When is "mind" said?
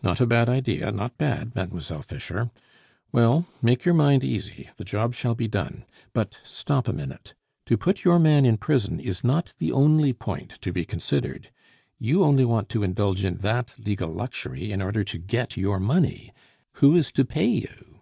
3.96-4.22